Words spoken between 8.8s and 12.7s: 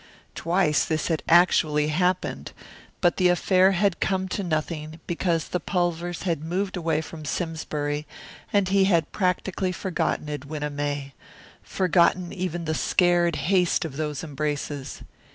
had practically forgotten Edwina May; forgotten even